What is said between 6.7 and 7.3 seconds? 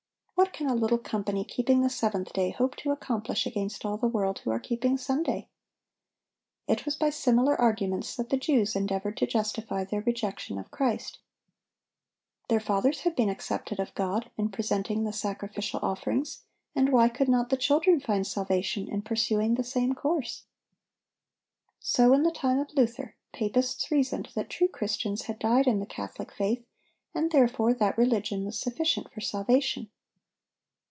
was by